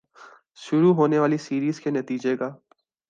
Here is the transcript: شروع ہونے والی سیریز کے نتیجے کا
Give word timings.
شروع 0.57 0.93
ہونے 0.93 1.19
والی 1.19 1.37
سیریز 1.37 1.79
کے 1.79 1.89
نتیجے 1.89 2.35
کا 2.37 2.49